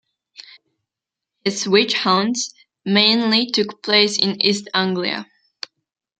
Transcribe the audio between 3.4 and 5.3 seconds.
took place in East Anglia.